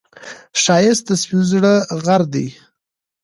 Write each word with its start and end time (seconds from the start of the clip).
ښایست 0.61 1.03
د 1.07 1.11
سپين 1.21 1.41
زړه 1.51 1.73
غږ 2.03 2.23
دی 2.33 2.47